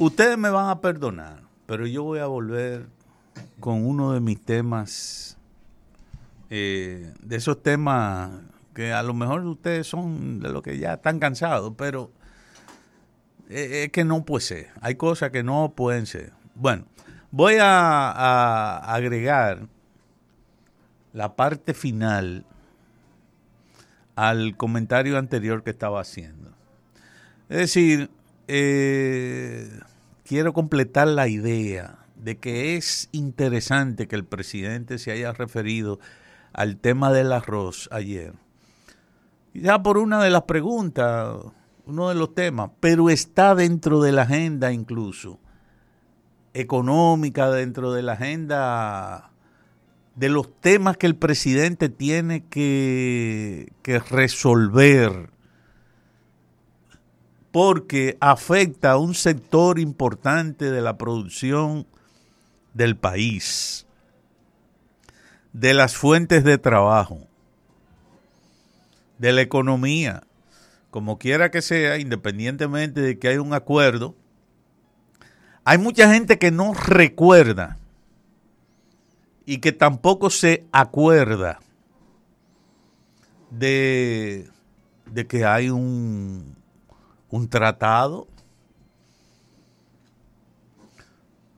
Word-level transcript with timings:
Ustedes 0.00 0.38
me 0.38 0.48
van 0.48 0.70
a 0.70 0.80
perdonar, 0.80 1.42
pero 1.66 1.86
yo 1.86 2.02
voy 2.04 2.20
a 2.20 2.26
volver 2.26 2.86
con 3.60 3.84
uno 3.84 4.14
de 4.14 4.20
mis 4.20 4.42
temas, 4.42 5.36
eh, 6.48 7.12
de 7.20 7.36
esos 7.36 7.62
temas 7.62 8.30
que 8.72 8.94
a 8.94 9.02
lo 9.02 9.12
mejor 9.12 9.44
ustedes 9.44 9.86
son 9.86 10.40
de 10.40 10.48
los 10.48 10.62
que 10.62 10.78
ya 10.78 10.94
están 10.94 11.18
cansados, 11.18 11.74
pero 11.76 12.10
eh, 13.50 13.84
es 13.84 13.92
que 13.92 14.04
no 14.04 14.24
puede 14.24 14.40
ser. 14.40 14.68
Hay 14.80 14.94
cosas 14.94 15.32
que 15.32 15.42
no 15.42 15.74
pueden 15.76 16.06
ser. 16.06 16.32
Bueno, 16.54 16.86
voy 17.30 17.58
a, 17.60 18.78
agregar 18.78 19.68
la 21.12 21.36
parte 21.36 21.74
final 21.74 22.46
al 24.16 24.56
comentario 24.56 25.18
anterior 25.18 25.62
que 25.62 25.68
estaba 25.68 26.00
haciendo. 26.00 26.52
Es 27.50 27.58
decir, 27.58 28.10
eh, 28.48 29.68
quiero 30.30 30.52
completar 30.52 31.08
la 31.08 31.26
idea 31.26 32.06
de 32.14 32.38
que 32.38 32.76
es 32.76 33.08
interesante 33.10 34.06
que 34.06 34.14
el 34.14 34.24
presidente 34.24 34.98
se 34.98 35.10
haya 35.10 35.32
referido 35.32 35.98
al 36.52 36.76
tema 36.76 37.12
del 37.12 37.32
arroz 37.32 37.88
ayer. 37.90 38.34
Ya 39.54 39.82
por 39.82 39.98
una 39.98 40.22
de 40.22 40.30
las 40.30 40.42
preguntas, 40.42 41.34
uno 41.84 42.10
de 42.10 42.14
los 42.14 42.32
temas, 42.32 42.70
pero 42.78 43.10
está 43.10 43.56
dentro 43.56 44.00
de 44.02 44.12
la 44.12 44.22
agenda 44.22 44.70
incluso 44.70 45.40
económica, 46.54 47.50
dentro 47.50 47.92
de 47.92 48.02
la 48.02 48.12
agenda 48.12 49.32
de 50.14 50.28
los 50.28 50.60
temas 50.60 50.96
que 50.96 51.08
el 51.08 51.16
presidente 51.16 51.88
tiene 51.88 52.44
que, 52.44 53.72
resolver 54.08 55.30
porque 57.52 58.16
afecta 58.20 58.92
a 58.92 58.98
un 58.98 59.14
sector 59.14 59.78
importante 59.78 60.70
de 60.70 60.80
la 60.80 60.96
producción 60.96 61.86
del 62.74 62.96
país, 62.96 63.86
de 65.52 65.74
las 65.74 65.96
fuentes 65.96 66.44
de 66.44 66.58
trabajo, 66.58 67.26
de 69.18 69.32
la 69.32 69.40
economía, 69.40 70.22
como 70.90 71.18
quiera 71.18 71.50
que 71.50 71.62
sea, 71.62 71.98
independientemente 71.98 73.00
de 73.00 73.18
que 73.18 73.28
haya 73.28 73.42
un 73.42 73.54
acuerdo, 73.54 74.14
hay 75.64 75.78
mucha 75.78 76.12
gente 76.12 76.38
que 76.38 76.50
no 76.50 76.72
recuerda 76.72 77.78
y 79.44 79.58
que 79.58 79.72
tampoco 79.72 80.30
se 80.30 80.64
acuerda 80.72 81.58
de, 83.50 84.48
de 85.06 85.26
que 85.26 85.44
hay 85.44 85.70
un, 85.70 86.59
un 87.30 87.48
tratado 87.48 88.28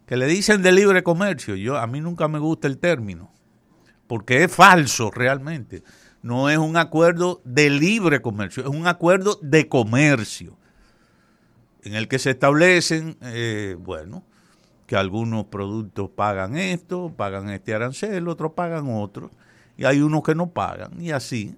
que 0.06 0.16
le 0.16 0.26
dicen 0.26 0.62
de 0.62 0.72
libre 0.72 1.02
comercio. 1.02 1.54
Yo 1.56 1.78
a 1.78 1.86
mí 1.86 2.00
nunca 2.00 2.28
me 2.28 2.38
gusta 2.38 2.68
el 2.68 2.78
término 2.78 3.30
porque 4.06 4.44
es 4.44 4.52
falso 4.54 5.10
realmente 5.10 5.82
no 6.22 6.48
es 6.48 6.58
un 6.58 6.76
acuerdo 6.76 7.40
de 7.44 7.68
libre 7.68 8.22
comercio, 8.22 8.62
es 8.62 8.68
un 8.68 8.86
acuerdo 8.86 9.38
de 9.42 9.68
comercio, 9.68 10.56
en 11.82 11.94
el 11.94 12.06
que 12.06 12.20
se 12.20 12.30
establecen, 12.30 13.16
eh, 13.22 13.76
bueno, 13.78 14.24
que 14.86 14.94
algunos 14.94 15.46
productos 15.46 16.10
pagan 16.10 16.56
esto, 16.56 17.12
pagan 17.16 17.50
este 17.50 17.74
arancel, 17.74 18.28
otros 18.28 18.52
pagan 18.52 18.86
otro, 18.88 19.30
y 19.76 19.84
hay 19.84 20.00
unos 20.00 20.22
que 20.22 20.34
no 20.34 20.50
pagan, 20.50 21.00
y 21.02 21.10
así. 21.10 21.56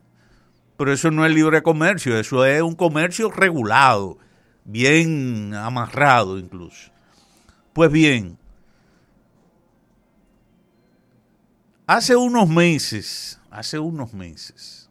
Pero 0.76 0.92
eso 0.92 1.10
no 1.10 1.24
es 1.24 1.32
libre 1.32 1.62
comercio, 1.62 2.18
eso 2.18 2.44
es 2.44 2.60
un 2.60 2.74
comercio 2.74 3.30
regulado, 3.30 4.18
bien 4.64 5.54
amarrado 5.54 6.38
incluso. 6.38 6.90
Pues 7.72 7.90
bien, 7.92 8.38
hace 11.86 12.16
unos 12.16 12.48
meses, 12.48 13.40
hace 13.50 13.78
unos 13.78 14.14
meses, 14.14 14.90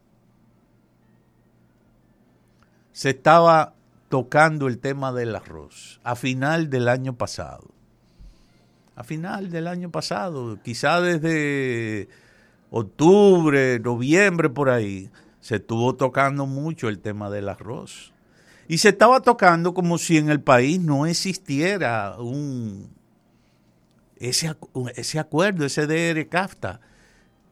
se 2.93 3.09
estaba 3.09 3.73
tocando 4.07 4.67
el 4.67 4.79
tema 4.79 5.11
del 5.11 5.35
arroz 5.35 5.99
a 6.03 6.15
final 6.15 6.69
del 6.69 6.87
año 6.87 7.17
pasado. 7.17 7.71
A 8.95 9.03
final 9.03 9.49
del 9.49 9.67
año 9.67 9.89
pasado, 9.89 10.59
quizá 10.61 11.01
desde 11.01 12.07
octubre, 12.69 13.79
noviembre, 13.79 14.49
por 14.51 14.69
ahí, 14.69 15.09
se 15.43 15.57
estuvo 15.57 15.93
tocando 15.93 16.45
mucho 16.45 16.87
el 16.87 16.99
tema 16.99 17.29
del 17.29 17.49
arroz. 17.49 18.13
Y 18.69 18.77
se 18.77 18.89
estaba 18.89 19.19
tocando 19.19 19.73
como 19.73 19.97
si 19.97 20.17
en 20.17 20.29
el 20.29 20.39
país 20.39 20.79
no 20.79 21.05
existiera 21.05 22.15
un 22.17 22.89
ese, 24.15 24.55
ese 24.95 25.19
acuerdo, 25.19 25.65
ese 25.65 25.85
DR 25.85 26.29
CAFTA 26.29 26.79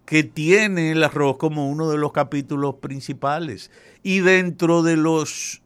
que 0.05 0.23
tiene 0.23 0.91
el 0.91 1.03
arroz 1.03 1.35
como 1.35 1.69
uno 1.69 1.89
de 1.89 1.97
los 1.97 2.13
capítulos 2.13 2.75
principales. 2.75 3.71
Y 4.03 4.21
dentro 4.21 4.83
de 4.83 4.95
los 4.95 5.61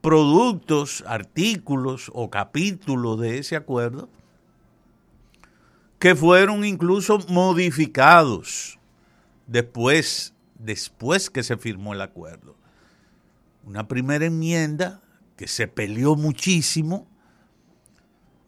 productos, 0.00 1.02
artículos 1.08 2.08
o 2.14 2.30
capítulos 2.30 3.18
de 3.18 3.38
ese 3.38 3.56
acuerdo, 3.56 4.08
que 5.98 6.14
fueron 6.14 6.64
incluso 6.64 7.18
modificados 7.28 8.78
después, 9.48 10.31
después 10.62 11.30
que 11.30 11.42
se 11.42 11.56
firmó 11.56 11.92
el 11.92 12.00
acuerdo. 12.00 12.56
Una 13.64 13.88
primera 13.88 14.24
enmienda 14.24 15.02
que 15.36 15.48
se 15.48 15.68
peleó 15.68 16.16
muchísimo, 16.16 17.08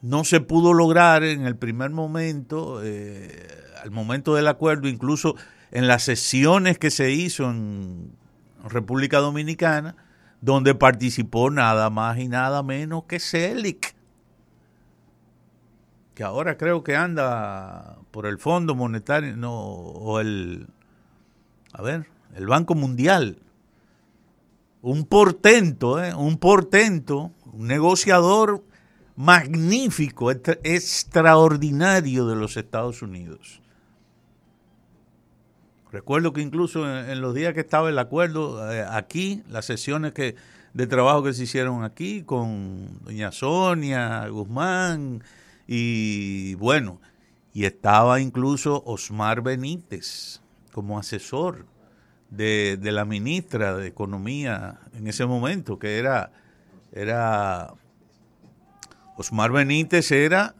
no 0.00 0.24
se 0.24 0.40
pudo 0.40 0.74
lograr 0.74 1.22
en 1.22 1.46
el 1.46 1.56
primer 1.56 1.90
momento. 1.90 2.80
Eh, 2.82 3.48
al 3.82 3.90
momento 3.90 4.34
del 4.34 4.48
acuerdo, 4.48 4.88
incluso 4.88 5.36
en 5.70 5.86
las 5.88 6.02
sesiones 6.04 6.78
que 6.78 6.90
se 6.90 7.10
hizo 7.10 7.50
en 7.50 8.12
República 8.64 9.18
Dominicana, 9.18 9.96
donde 10.40 10.74
participó 10.74 11.50
nada 11.50 11.90
más 11.90 12.18
y 12.18 12.28
nada 12.28 12.62
menos 12.62 13.04
que 13.04 13.20
Celic, 13.20 13.94
que 16.14 16.22
ahora 16.22 16.56
creo 16.56 16.82
que 16.82 16.96
anda 16.96 17.98
por 18.10 18.24
el 18.26 18.38
Fondo 18.38 18.74
Monetario, 18.74 19.36
no, 19.36 19.52
o 19.52 20.20
el, 20.20 20.68
a 21.74 21.82
ver, 21.82 22.06
el 22.36 22.46
Banco 22.46 22.74
Mundial. 22.74 23.38
Un 24.80 25.04
portento, 25.04 26.02
¿eh? 26.02 26.14
un 26.14 26.38
portento, 26.38 27.32
un 27.52 27.66
negociador 27.66 28.62
magnífico, 29.16 30.30
extraordinario 30.30 32.26
de 32.26 32.36
los 32.36 32.56
Estados 32.56 33.02
Unidos. 33.02 33.60
Recuerdo 35.90 36.32
que 36.32 36.42
incluso 36.42 36.88
en, 36.88 37.20
los 37.20 37.34
días 37.34 37.54
que 37.54 37.60
estaba 37.60 37.88
el 37.88 37.98
acuerdo 37.98 38.70
eh, 38.72 38.84
aquí, 38.88 39.42
las 39.48 39.64
sesiones 39.64 40.12
que 40.12 40.36
de 40.74 40.86
trabajo 40.86 41.22
que 41.22 41.32
se 41.32 41.44
hicieron 41.44 41.84
aquí 41.84 42.22
con 42.22 43.00
doña 43.04 43.30
Sonia 43.32 44.26
Guzmán 44.28 45.22
y 45.66 46.54
bueno, 46.56 47.00
y 47.52 47.64
estaba 47.64 48.20
incluso 48.20 48.82
Osmar 48.84 49.40
Benítez 49.40 50.40
como 50.74 50.98
asesor 50.98 51.66
de, 52.30 52.76
de 52.76 52.90
la 52.90 53.04
ministra 53.04 53.76
de 53.76 53.86
Economía 53.86 54.80
en 54.92 55.06
ese 55.06 55.24
momento, 55.24 55.78
que 55.78 55.98
era, 55.98 56.32
era 56.92 57.72
Osmar 59.16 59.52
Benítez 59.52 60.10
era 60.10 60.56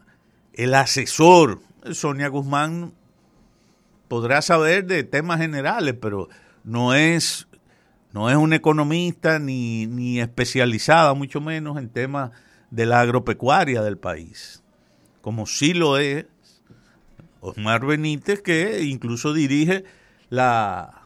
el 0.53 0.73
asesor. 0.73 1.59
Sonia 1.91 2.29
Guzmán 2.29 2.93
podrá 4.07 4.41
saber 4.41 4.85
de 4.85 5.03
temas 5.03 5.41
generales, 5.41 5.95
pero 5.99 6.29
no 6.63 6.93
es, 6.93 7.47
no 8.13 8.29
es 8.29 8.37
un 8.37 8.53
economista 8.53 9.37
ni, 9.37 9.85
ni 9.85 10.21
especializada, 10.21 11.13
mucho 11.13 11.41
menos 11.41 11.77
en 11.77 11.89
temas 11.89 12.31
de 12.71 12.85
la 12.85 13.01
agropecuaria 13.01 13.81
del 13.81 13.97
país, 13.97 14.63
como 15.21 15.45
sí 15.45 15.73
lo 15.73 15.97
es 15.97 16.25
Osmar 17.41 17.85
Benítez, 17.85 18.41
que 18.41 18.83
incluso 18.83 19.33
dirige 19.33 19.83
la, 20.29 21.01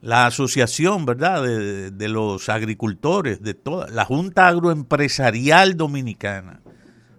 la 0.00 0.26
asociación, 0.26 1.06
¿verdad?, 1.06 1.42
de, 1.42 2.08
los 2.08 2.48
agricultores, 2.48 3.42
de 3.42 3.54
toda 3.54 3.88
la 3.88 4.04
Junta 4.04 4.48
Agroempresarial 4.48 5.76
Dominicana, 5.76 6.60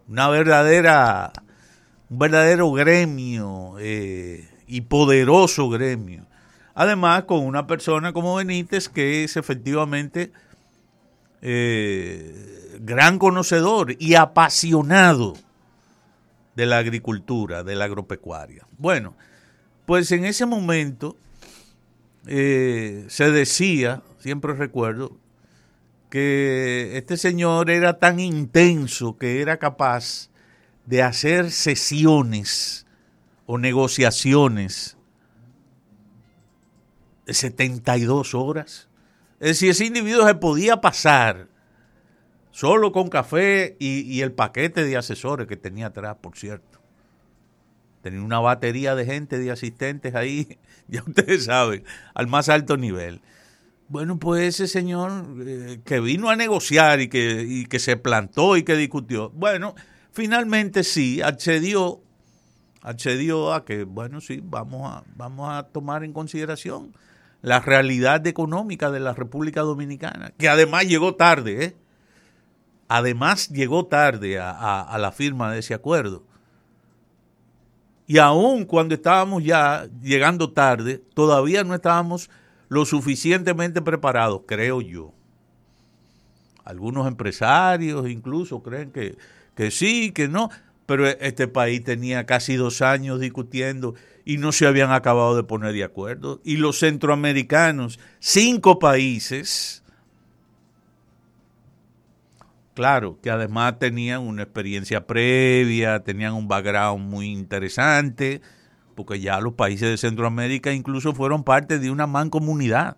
una 0.07 0.30
verdadera 0.30 1.31
un 2.10 2.19
verdadero 2.19 2.72
gremio 2.74 3.75
eh, 3.80 4.50
y 4.68 4.81
poderoso 4.81 5.69
gremio. 5.69 6.25
Además, 6.74 7.24
con 7.24 7.45
una 7.45 7.68
persona 7.68 8.12
como 8.12 8.36
Benítez 8.36 8.89
que 8.89 9.24
es 9.24 9.38
efectivamente 9.38 10.34
eh, 11.42 12.77
gran 12.81 13.18
conocedor 13.18 13.95
y 13.98 14.16
apasionado 14.16 15.36
de 16.56 16.65
la 16.65 16.77
agricultura, 16.77 17.63
de 17.63 17.75
la 17.75 17.86
agropecuaria. 17.86 18.68
Bueno, 18.77 19.15
pues 19.86 20.12
en 20.12 20.25
ese 20.25 20.45
momento 20.45 21.18
eh, 22.27 23.06
se 23.09 23.31
decía, 23.31 24.03
siempre 24.19 24.53
recuerdo, 24.53 25.18
que 26.09 26.98
este 26.98 27.15
señor 27.15 27.69
era 27.69 27.98
tan 27.98 28.19
intenso 28.19 29.18
que 29.18 29.42
era 29.42 29.57
capaz 29.57 30.30
de 30.86 31.01
hacer 31.01 31.51
sesiones 31.51 32.86
o 33.45 33.57
negociaciones 33.57 34.98
de 37.25 37.33
72 37.33 38.36
horas. 38.36 38.89
Es 39.39 39.50
decir, 39.50 39.71
ese 39.71 39.86
individuo 39.86 40.27
se 40.27 40.36
podía 40.36 40.81
pasar 40.81 41.48
solo 42.51 42.92
con 42.92 43.09
café 43.09 43.75
y, 43.80 44.21
el 44.21 44.33
paquete 44.33 44.83
de 44.83 44.98
asesores 44.98 45.48
que 45.48 45.57
tenía 45.57 45.88
atrás, 45.88 46.18
por 46.21 46.38
cierto. 46.38 46.80
Tenía 48.01 48.21
una 48.21 48.39
batería 48.39 48.95
de 48.95 49.06
gente, 49.06 49.38
de 49.38 49.51
asistentes 49.51 50.15
ahí, 50.15 50.59
ya 50.88 51.03
ustedes 51.06 51.45
saben, 51.45 51.83
al 52.13 52.27
más 52.27 52.50
alto 52.50 52.77
nivel. 52.77 53.21
Bueno, 53.88 54.19
pues 54.19 54.56
ese 54.56 54.68
señor 54.68 55.25
eh, 55.45 55.81
que 55.83 56.00
vino 56.00 56.30
a 56.30 56.36
negociar 56.36 57.01
y 57.01 57.09
que, 57.09 57.45
y 57.48 57.65
que 57.65 57.80
se 57.80 57.98
plantó 57.98 58.56
y 58.56 58.63
que 58.63 58.75
discutió, 58.75 59.30
bueno, 59.31 59.75
finalmente 60.12 60.83
sí, 60.83 61.21
accedió, 61.21 62.01
accedió 62.81 63.53
a 63.53 63.65
que, 63.65 63.83
bueno, 63.83 64.21
sí, 64.21 64.42
vamos 64.42 64.89
a, 64.92 65.03
vamos 65.15 65.50
a 65.51 65.63
tomar 65.63 66.03
en 66.03 66.13
consideración 66.13 66.94
la 67.42 67.59
realidad 67.59 68.25
económica 68.27 68.92
de 68.92 69.00
la 69.00 69.13
República 69.13 69.62
Dominicana, 69.62 70.31
que 70.38 70.48
además 70.48 70.86
llegó 70.86 71.15
tarde, 71.15 71.65
¿eh? 71.65 71.75
Además 72.93 73.47
llegó 73.47 73.85
tarde 73.85 74.38
a, 74.38 74.97
la 74.99 75.13
firma 75.13 75.49
de 75.49 75.59
ese 75.59 75.73
acuerdo. 75.73 76.25
Y 78.05 78.17
aún 78.17 78.65
cuando 78.65 78.95
estábamos 78.95 79.45
ya 79.45 79.88
llegando 80.01 80.51
tarde, 80.51 81.01
todavía 81.13 81.63
no 81.63 81.73
estábamos 81.73 82.29
lo 82.67 82.83
suficientemente 82.83 83.81
preparados, 83.81 84.41
creo 84.45 84.81
yo. 84.81 85.13
Algunos 86.65 87.07
empresarios 87.07 88.09
incluso 88.09 88.61
creen 88.61 88.91
que, 88.91 89.17
que 89.55 89.71
sí, 89.71 90.11
que 90.11 90.27
no, 90.27 90.49
pero 90.85 91.07
este 91.07 91.47
país 91.47 91.85
tenía 91.85 92.25
casi 92.25 92.57
dos 92.57 92.81
años 92.81 93.21
discutiendo 93.21 93.95
y 94.25 94.35
no 94.35 94.51
se 94.51 94.67
habían 94.67 94.91
acabado 94.91 95.38
de 95.38 95.43
poner 95.43 95.71
de 95.71 95.85
acuerdo. 95.85 96.41
Y 96.43 96.57
los 96.57 96.79
centroamericanos, 96.79 97.99
cinco 98.19 98.79
países, 98.79 99.81
claro, 102.73 103.19
que 103.21 103.29
además 103.29 103.79
tenían 103.79 104.21
una 104.21 104.44
experiencia 104.44 105.06
previa, 105.06 106.03
tenían 106.03 106.33
un 106.33 106.47
background 106.47 107.09
muy 107.09 107.27
interesante, 107.31 108.41
porque 108.95 109.19
ya 109.19 109.39
los 109.39 109.53
países 109.53 109.89
de 109.89 109.97
Centroamérica 109.97 110.71
incluso 110.71 111.13
fueron 111.13 111.44
parte 111.44 111.79
de 111.79 111.91
una 111.91 112.07
mancomunidad, 112.07 112.97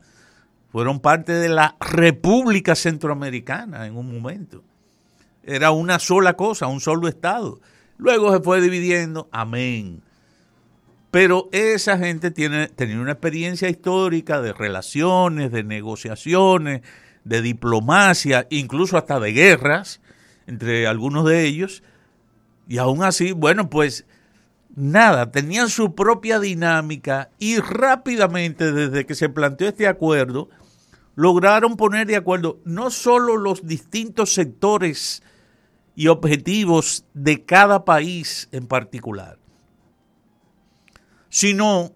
fueron 0.72 1.00
parte 1.00 1.34
de 1.34 1.50
la 1.50 1.76
República 1.80 2.76
Centroamericana 2.76 3.86
en 3.86 3.96
un 3.96 4.14
momento. 4.14 4.64
Era 5.44 5.72
una 5.72 6.00
sola 6.00 6.34
cosa, 6.34 6.68
un 6.68 6.80
solo 6.80 7.08
Estado. 7.08 7.60
Luego 7.98 8.34
se 8.34 8.42
fue 8.42 8.62
dividiendo, 8.62 9.30
amén. 9.32 10.02
Pero 11.12 11.48
esa 11.52 12.00
gente 12.00 12.32
tiene, 12.32 12.70
tenía 12.70 13.00
una 13.00 13.12
experiencia 13.12 13.70
histórica 13.70 14.42
de 14.42 14.52
relaciones, 14.52 15.52
de 15.52 15.64
negociaciones, 15.64 16.82
de 17.24 17.42
diplomacia, 17.42 18.48
incluso 18.50 18.98
hasta 18.98 19.20
de 19.20 19.32
guerras 19.32 20.02
entre 20.48 20.88
algunos 20.88 21.26
de 21.26 21.46
ellos. 21.46 21.84
Y 22.68 22.78
aún 22.78 23.04
así, 23.04 23.32
bueno, 23.32 23.70
pues 23.70 24.06
nada, 24.76 25.32
tenían 25.32 25.70
su 25.70 25.96
propia 25.96 26.40
dinámica 26.40 27.30
y 27.40 27.60
rápidamente 27.60 28.72
desde 28.72 29.06
que 29.06 29.16
se 29.16 29.30
planteó 29.30 29.68
este 29.68 29.88
acuerdo, 29.88 30.50
lograron 31.16 31.78
poner 31.78 32.08
de 32.08 32.16
acuerdo 32.16 32.60
no 32.66 32.90
solo 32.90 33.38
los 33.38 33.66
distintos 33.68 34.34
sectores 34.34 35.22
y 35.96 36.08
objetivos 36.08 37.06
de 37.14 37.46
cada 37.46 37.86
país 37.86 38.50
en 38.52 38.68
particular, 38.68 39.38
sino 41.30 41.92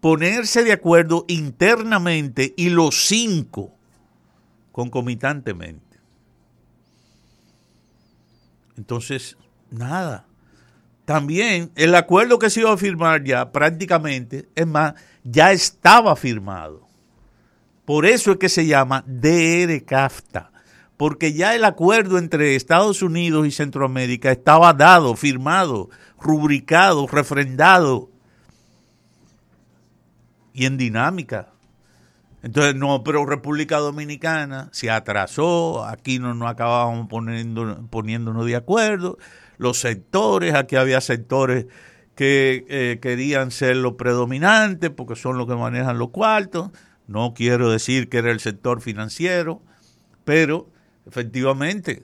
ponerse 0.00 0.64
de 0.64 0.72
acuerdo 0.72 1.24
internamente 1.28 2.54
y 2.56 2.70
los 2.70 3.06
cinco 3.06 3.74
concomitantemente. 4.74 6.00
Entonces, 8.76 9.38
nada. 9.70 10.26
También 11.04 11.70
el 11.76 11.94
acuerdo 11.94 12.40
que 12.40 12.50
se 12.50 12.60
iba 12.60 12.72
a 12.72 12.76
firmar 12.76 13.22
ya 13.22 13.52
prácticamente, 13.52 14.48
es 14.56 14.66
más, 14.66 14.94
ya 15.22 15.52
estaba 15.52 16.16
firmado. 16.16 16.88
Por 17.84 18.04
eso 18.04 18.32
es 18.32 18.38
que 18.38 18.48
se 18.48 18.66
llama 18.66 19.04
DR-CAFTA 19.06 20.50
porque 20.96 21.32
ya 21.32 21.54
el 21.54 21.64
acuerdo 21.64 22.18
entre 22.18 22.56
Estados 22.56 23.00
Unidos 23.00 23.46
y 23.46 23.52
Centroamérica 23.52 24.32
estaba 24.32 24.72
dado, 24.72 25.14
firmado, 25.14 25.88
rubricado, 26.18 27.06
refrendado 27.06 28.10
y 30.52 30.66
en 30.66 30.76
dinámica. 30.76 31.53
Entonces, 32.44 32.74
no, 32.74 33.02
pero 33.02 33.24
República 33.24 33.78
Dominicana 33.78 34.68
se 34.70 34.90
atrasó, 34.90 35.82
aquí 35.86 36.18
no 36.18 36.34
nos 36.34 36.50
acabábamos 36.50 37.08
poniendo, 37.08 37.86
poniéndonos 37.88 38.44
de 38.44 38.54
acuerdo, 38.54 39.16
los 39.56 39.80
sectores, 39.80 40.54
aquí 40.54 40.76
había 40.76 41.00
sectores 41.00 41.64
que 42.14 42.66
eh, 42.68 42.98
querían 43.00 43.50
ser 43.50 43.76
los 43.76 43.94
predominantes 43.94 44.90
porque 44.90 45.16
son 45.16 45.38
los 45.38 45.46
que 45.46 45.54
manejan 45.54 45.98
los 45.98 46.10
cuartos, 46.10 46.70
no 47.06 47.32
quiero 47.32 47.70
decir 47.70 48.10
que 48.10 48.18
era 48.18 48.30
el 48.30 48.40
sector 48.40 48.82
financiero, 48.82 49.62
pero 50.26 50.68
efectivamente. 51.06 52.02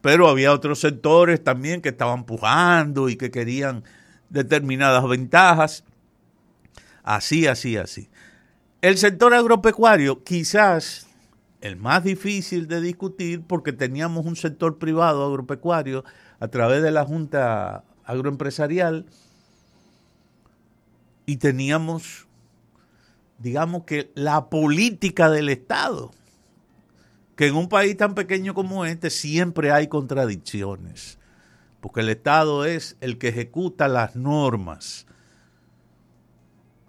Pero 0.00 0.28
había 0.28 0.54
otros 0.54 0.80
sectores 0.80 1.44
también 1.44 1.82
que 1.82 1.90
estaban 1.90 2.24
pujando 2.24 3.10
y 3.10 3.16
que 3.16 3.30
querían 3.30 3.84
determinadas 4.30 5.06
ventajas. 5.06 5.84
Así, 7.02 7.46
así, 7.46 7.76
así. 7.76 8.08
El 8.84 8.98
sector 8.98 9.32
agropecuario, 9.32 10.24
quizás 10.24 11.06
el 11.62 11.76
más 11.76 12.04
difícil 12.04 12.68
de 12.68 12.82
discutir 12.82 13.40
porque 13.40 13.72
teníamos 13.72 14.26
un 14.26 14.36
sector 14.36 14.76
privado 14.76 15.24
agropecuario 15.24 16.04
a 16.38 16.48
través 16.48 16.82
de 16.82 16.90
la 16.90 17.06
Junta 17.06 17.82
Agroempresarial 18.04 19.06
y 21.24 21.38
teníamos, 21.38 22.26
digamos 23.38 23.84
que, 23.84 24.12
la 24.14 24.50
política 24.50 25.30
del 25.30 25.48
Estado 25.48 26.10
que 27.36 27.46
en 27.46 27.56
un 27.56 27.70
país 27.70 27.96
tan 27.96 28.14
pequeño 28.14 28.52
como 28.52 28.84
este 28.84 29.08
siempre 29.08 29.72
hay 29.72 29.88
contradicciones, 29.88 31.18
porque 31.80 32.00
el 32.02 32.10
Estado 32.10 32.66
es 32.66 32.98
el 33.00 33.16
que 33.16 33.28
ejecuta 33.28 33.88
las 33.88 34.14
normas. 34.14 35.06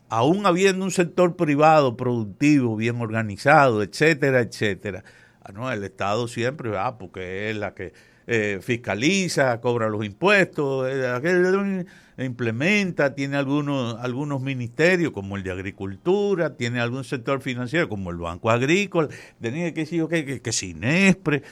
Aún 0.09 0.45
habiendo 0.45 0.85
un 0.85 0.91
sector 0.91 1.35
privado 1.35 1.97
productivo, 1.97 2.75
bien 2.75 3.01
organizado, 3.01 3.81
etcétera, 3.81 4.41
etcétera. 4.41 5.03
Ah, 5.41 5.51
no, 5.51 5.71
el 5.71 5.83
Estado 5.83 6.27
siempre, 6.27 6.69
va 6.69 6.97
porque 6.97 7.49
es 7.49 7.57
la 7.57 7.73
que 7.73 7.93
eh, 8.27 8.59
fiscaliza, 8.61 9.61
cobra 9.61 9.89
los 9.89 10.03
impuestos, 10.03 10.87
eh, 10.89 11.85
implementa, 12.17 13.13
tiene 13.13 13.37
algunos, 13.37 13.97
algunos 13.99 14.41
ministerios 14.41 15.11
como 15.11 15.37
el 15.37 15.43
de 15.43 15.51
Agricultura, 15.51 16.55
tiene 16.55 16.79
algún 16.79 17.03
sector 17.03 17.41
financiero 17.41 17.87
como 17.87 18.09
el 18.09 18.17
Banco 18.17 18.49
Agrícola, 18.49 19.09
tenía 19.39 19.73
que 19.73 19.81
decir 19.81 20.05
que, 20.07 20.25
que, 20.25 20.41
que 20.41 20.51
Sinespre. 20.51 21.43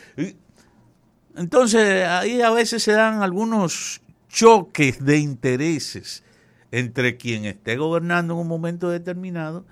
Entonces 1.35 2.07
ahí 2.07 2.41
a 2.41 2.49
veces 2.49 2.81
se 2.81 2.93
dan 2.93 3.21
algunos 3.21 4.01
choques 4.29 5.03
de 5.03 5.17
intereses 5.19 6.23
entre 6.73 7.17
quien 7.17 7.45
esté 7.45 7.77
gobernando 7.77 8.33
en 8.33 8.39
un 8.39 8.47
momento 8.47 8.89
determinado, 8.89 9.63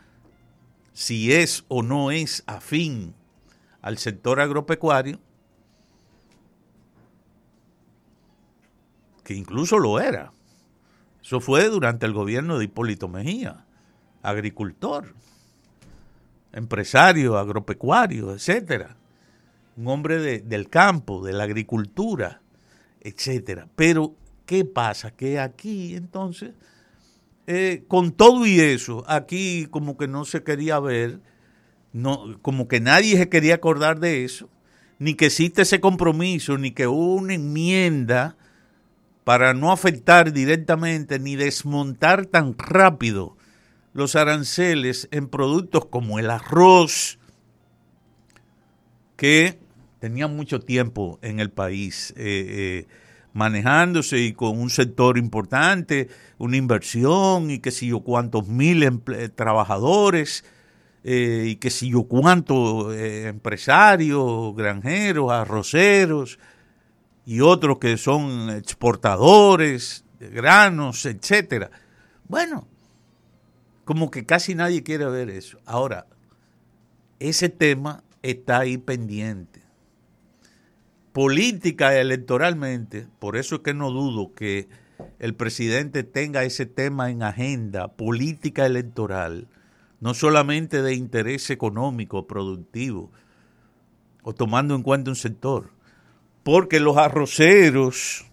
si 0.93 1.33
es 1.33 1.65
o 1.67 1.81
no 1.81 2.11
es 2.11 2.43
afín 2.45 3.15
al 3.81 3.97
sector 3.97 4.39
agropecuario, 4.39 5.19
que 9.23 9.33
incluso 9.33 9.79
lo 9.79 9.99
era. 9.99 10.31
Eso 11.23 11.39
fue 11.39 11.69
durante 11.69 12.05
el 12.05 12.13
gobierno 12.13 12.59
de 12.59 12.65
Hipólito 12.65 13.07
Mejía, 13.07 13.65
agricultor, 14.21 15.15
empresario, 16.53 17.39
agropecuario, 17.39 18.31
etcétera. 18.31 18.95
Un 19.75 19.87
hombre 19.87 20.19
de, 20.19 20.41
del 20.41 20.69
campo, 20.69 21.25
de 21.25 21.33
la 21.33 21.45
agricultura, 21.45 22.41
etcétera. 22.99 23.67
Pero, 23.75 24.13
¿qué 24.45 24.65
pasa? 24.65 25.09
Que 25.09 25.39
aquí, 25.39 25.95
entonces, 25.95 26.53
eh, 27.47 27.83
con 27.87 28.11
todo 28.11 28.45
y 28.45 28.59
eso, 28.59 29.03
aquí 29.07 29.67
como 29.69 29.97
que 29.97 30.07
no 30.07 30.25
se 30.25 30.43
quería 30.43 30.79
ver, 30.79 31.19
no, 31.93 32.39
como 32.41 32.67
que 32.67 32.79
nadie 32.79 33.17
se 33.17 33.29
quería 33.29 33.55
acordar 33.55 33.99
de 33.99 34.23
eso, 34.23 34.49
ni 34.99 35.15
que 35.15 35.25
existe 35.27 35.63
ese 35.63 35.79
compromiso, 35.79 36.57
ni 36.57 36.71
que 36.71 36.87
hubo 36.87 37.15
una 37.15 37.33
enmienda 37.33 38.37
para 39.23 39.53
no 39.53 39.71
afectar 39.71 40.33
directamente 40.33 41.19
ni 41.19 41.35
desmontar 41.35 42.25
tan 42.25 42.55
rápido 42.57 43.37
los 43.93 44.15
aranceles 44.15 45.07
en 45.11 45.27
productos 45.27 45.85
como 45.85 46.19
el 46.19 46.29
arroz, 46.29 47.19
que 49.17 49.59
tenían 49.99 50.35
mucho 50.35 50.59
tiempo 50.59 51.19
en 51.21 51.39
el 51.39 51.51
país 51.51 52.13
eh, 52.17 52.87
manejándose 53.33 54.19
y 54.19 54.33
con 54.33 54.59
un 54.59 54.69
sector 54.69 55.17
importante, 55.17 56.09
una 56.37 56.57
inversión 56.57 57.51
y 57.51 57.59
que 57.59 57.71
si 57.71 57.87
yo 57.87 58.01
cuántos 58.01 58.47
mil 58.47 59.01
trabajadores 59.35 60.43
y 61.03 61.55
que 61.55 61.69
si 61.69 61.89
yo 61.89 62.03
cuántos 62.03 62.95
empresarios, 62.95 64.55
granjeros, 64.55 65.31
arroceros 65.31 66.39
y 67.25 67.39
otros 67.41 67.79
que 67.79 67.97
son 67.97 68.49
exportadores 68.49 70.03
de 70.19 70.29
granos, 70.29 71.05
etcétera. 71.05 71.71
Bueno, 72.27 72.67
como 73.85 74.11
que 74.11 74.25
casi 74.25 74.55
nadie 74.55 74.83
quiere 74.83 75.05
ver 75.05 75.29
eso. 75.29 75.57
Ahora, 75.65 76.05
ese 77.19 77.49
tema 77.49 78.03
está 78.21 78.59
ahí 78.59 78.77
pendiente. 78.77 79.60
Política 81.13 81.99
electoralmente, 81.99 83.07
por 83.19 83.37
eso 83.37 83.55
es 83.55 83.61
que 83.61 83.73
no 83.73 83.91
dudo 83.91 84.33
que 84.33 84.69
el 85.19 85.35
presidente 85.35 86.03
tenga 86.03 86.43
ese 86.43 86.65
tema 86.65 87.09
en 87.09 87.23
agenda, 87.23 87.89
política 87.89 88.65
electoral, 88.65 89.47
no 89.99 90.13
solamente 90.13 90.81
de 90.81 90.95
interés 90.95 91.49
económico, 91.49 92.27
productivo, 92.27 93.11
o 94.23 94.33
tomando 94.33 94.75
en 94.75 94.83
cuenta 94.83 95.11
un 95.11 95.15
sector, 95.15 95.71
porque 96.43 96.79
los 96.79 96.97
arroceros 96.97 98.25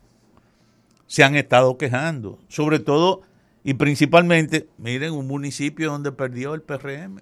se 1.07 1.25
han 1.25 1.35
estado 1.35 1.79
quejando, 1.79 2.39
sobre 2.49 2.79
todo 2.79 3.23
y 3.65 3.75
principalmente, 3.75 4.69
miren, 4.79 5.13
un 5.13 5.27
municipio 5.27 5.91
donde 5.91 6.13
perdió 6.13 6.55
el 6.55 6.63
PRM, 6.63 7.21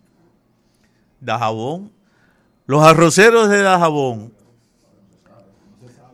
Dajabón. 1.20 1.90
Los 2.66 2.84
arroceros 2.84 3.48
de 3.48 3.62
Dajabón, 3.62 4.32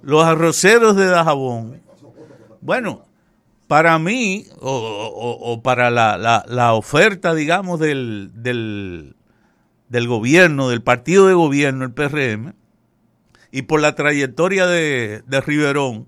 los 0.03 0.25
arroceros 0.25 0.97
de 0.97 1.07
Dajabón, 1.07 1.81
bueno, 2.61 3.05
para 3.67 3.99
mí, 3.99 4.47
o, 4.61 5.61
para 5.65 5.91
la, 5.91 6.75
oferta, 6.75 7.35
digamos, 7.35 7.81
del, 7.81 8.31
del, 8.35 9.17
del 9.89 10.09
gobierno, 10.09 10.69
del 10.69 10.83
partido 10.83 11.27
de 11.27 11.35
gobierno, 11.35 11.85
el 11.85 11.93
PRM, 11.93 12.55
y 13.51 13.63
por 13.63 13.81
la 13.81 13.95
trayectoria 13.95 14.67
de, 14.67 15.23
de 15.27 15.41
Riverón, 15.41 16.07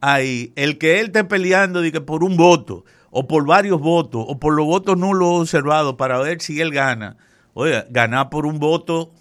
hay 0.00 0.52
el 0.56 0.78
que 0.78 1.00
él 1.00 1.06
esté 1.06 1.24
peleando 1.24 1.80
de 1.82 1.92
que 1.92 2.00
por 2.00 2.24
un 2.24 2.36
voto, 2.36 2.84
o 3.10 3.26
por 3.26 3.46
varios 3.46 3.80
votos, 3.80 4.24
o 4.26 4.38
por 4.38 4.54
los 4.54 4.66
votos 4.66 4.96
nulos 4.96 5.42
observados 5.42 5.94
para 5.94 6.18
ver 6.18 6.40
si 6.40 6.60
él 6.60 6.70
gana. 6.72 7.16
Oye, 7.54 7.84
ganar 7.90 8.30
por 8.30 8.46
un 8.46 8.58
voto, 8.58 9.12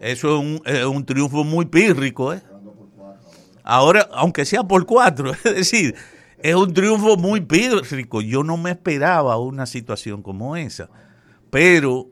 eso 0.00 0.42
es 0.64 0.84
un, 0.84 1.04
triunfo 1.04 1.44
muy 1.44 1.66
pírrico. 1.66 2.32
¿eh? 2.32 2.42
Ahora, 3.66 4.08
aunque 4.12 4.44
sea 4.44 4.62
por 4.62 4.86
cuatro, 4.86 5.32
es 5.44 5.54
decir, 5.54 5.96
es 6.38 6.54
un 6.54 6.72
triunfo 6.72 7.16
muy 7.16 7.40
pírrico. 7.40 8.22
Yo 8.22 8.44
no 8.44 8.56
me 8.56 8.70
esperaba 8.70 9.36
una 9.38 9.66
situación 9.66 10.22
como 10.22 10.56
esa. 10.56 10.88
Pero 11.50 12.06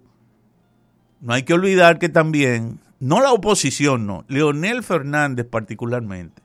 no 1.20 1.32
hay 1.32 1.44
que 1.44 1.54
olvidar 1.54 2.00
que 2.00 2.08
también, 2.08 2.80
no 2.98 3.20
la 3.20 3.32
oposición, 3.32 4.04
no, 4.06 4.24
Leonel 4.28 4.82
Fernández 4.82 5.46
particularmente, 5.46 6.42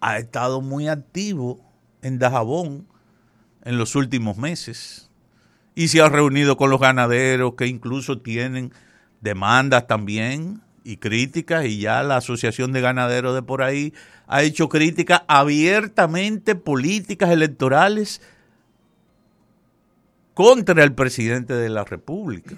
ha 0.00 0.18
estado 0.18 0.60
muy 0.60 0.88
activo 0.88 1.60
en 2.02 2.18
Dajabón 2.18 2.86
en 3.64 3.78
los 3.78 3.94
últimos 3.94 4.36
meses 4.36 5.08
y 5.76 5.88
se 5.88 6.00
ha 6.00 6.08
reunido 6.08 6.56
con 6.56 6.68
los 6.68 6.80
ganaderos 6.80 7.54
que 7.54 7.68
incluso 7.68 8.18
tienen 8.20 8.72
demandas 9.20 9.86
también 9.86 10.60
y 10.84 10.96
críticas 10.96 11.64
y 11.66 11.78
ya 11.78 12.02
la 12.02 12.16
Asociación 12.16 12.72
de 12.72 12.80
Ganaderos 12.80 13.34
de 13.34 13.42
por 13.42 13.62
ahí 13.62 13.92
ha 14.26 14.42
hecho 14.42 14.68
críticas 14.68 15.22
abiertamente 15.28 16.54
políticas 16.54 17.30
electorales 17.30 18.20
contra 20.34 20.82
el 20.82 20.94
presidente 20.94 21.54
de 21.54 21.68
la 21.68 21.84
República. 21.84 22.56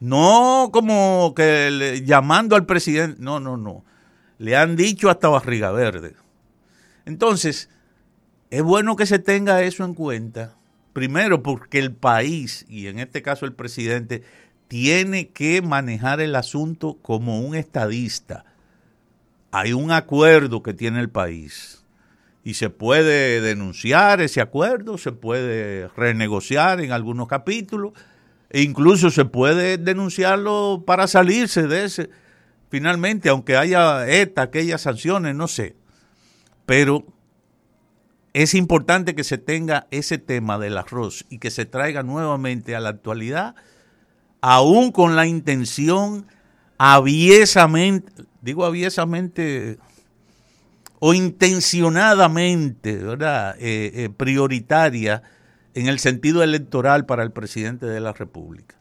No 0.00 0.70
como 0.72 1.32
que 1.34 2.02
llamando 2.04 2.56
al 2.56 2.66
presidente, 2.66 3.20
no, 3.20 3.40
no, 3.40 3.56
no. 3.56 3.84
Le 4.38 4.56
han 4.56 4.76
dicho 4.76 5.10
hasta 5.10 5.28
barriga 5.28 5.72
verde. 5.72 6.14
Entonces, 7.04 7.68
es 8.50 8.62
bueno 8.62 8.96
que 8.96 9.06
se 9.06 9.18
tenga 9.18 9.62
eso 9.62 9.84
en 9.84 9.94
cuenta. 9.94 10.54
Primero, 10.92 11.42
porque 11.42 11.78
el 11.78 11.92
país, 11.92 12.64
y 12.68 12.86
en 12.86 12.98
este 12.98 13.22
caso 13.22 13.46
el 13.46 13.52
presidente, 13.52 14.22
tiene 14.68 15.28
que 15.28 15.62
manejar 15.62 16.20
el 16.20 16.36
asunto 16.36 16.98
como 17.02 17.40
un 17.40 17.54
estadista. 17.54 18.44
Hay 19.50 19.72
un 19.72 19.90
acuerdo 19.90 20.62
que 20.62 20.74
tiene 20.74 21.00
el 21.00 21.08
país 21.08 21.84
y 22.44 22.54
se 22.54 22.70
puede 22.70 23.40
denunciar 23.40 24.20
ese 24.20 24.40
acuerdo, 24.40 24.98
se 24.98 25.12
puede 25.12 25.88
renegociar 25.88 26.80
en 26.80 26.92
algunos 26.92 27.28
capítulos 27.28 27.92
e 28.50 28.62
incluso 28.62 29.10
se 29.10 29.24
puede 29.24 29.78
denunciarlo 29.78 30.84
para 30.86 31.06
salirse 31.06 31.66
de 31.66 31.84
ese, 31.84 32.10
finalmente, 32.70 33.28
aunque 33.28 33.56
haya 33.56 34.06
esta, 34.08 34.42
aquellas 34.42 34.82
sanciones, 34.82 35.34
no 35.34 35.48
sé. 35.48 35.76
Pero 36.64 37.06
es 38.32 38.54
importante 38.54 39.14
que 39.14 39.24
se 39.24 39.38
tenga 39.38 39.86
ese 39.90 40.18
tema 40.18 40.58
del 40.58 40.78
arroz 40.78 41.26
y 41.28 41.38
que 41.38 41.50
se 41.50 41.64
traiga 41.64 42.02
nuevamente 42.02 42.76
a 42.76 42.80
la 42.80 42.90
actualidad, 42.90 43.54
aún 44.40 44.92
con 44.92 45.16
la 45.16 45.26
intención 45.26 46.26
aviesamente, 46.78 48.12
digo 48.40 48.64
aviesamente 48.64 49.78
o 51.00 51.14
intencionadamente, 51.14 52.96
¿verdad? 52.96 53.56
Eh, 53.58 53.92
eh, 53.94 54.10
prioritaria 54.10 55.22
en 55.74 55.88
el 55.88 55.98
sentido 55.98 56.42
electoral 56.42 57.06
para 57.06 57.22
el 57.22 57.30
presidente 57.30 57.86
de 57.86 58.00
la 58.00 58.12
República. 58.12 58.74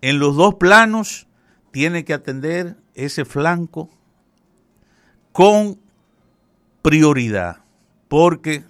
En 0.00 0.18
los 0.18 0.36
dos 0.36 0.54
planos 0.54 1.26
tiene 1.70 2.04
que 2.04 2.14
atender 2.14 2.76
ese 2.94 3.24
flanco 3.24 3.90
con 5.32 5.78
prioridad, 6.82 7.58
porque 8.08 8.64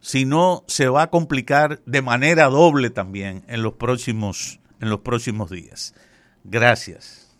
si 0.00 0.24
no 0.24 0.64
se 0.66 0.88
va 0.88 1.02
a 1.02 1.10
complicar 1.10 1.82
de 1.84 2.02
manera 2.02 2.46
doble 2.46 2.90
también 2.90 3.44
en 3.48 3.62
los 3.62 3.74
próximos, 3.74 4.60
en 4.80 4.90
los 4.90 5.00
próximos 5.00 5.50
días. 5.50 5.94
Gracias. 6.44 7.36